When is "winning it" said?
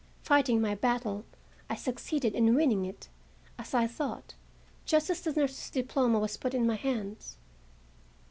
2.55-3.07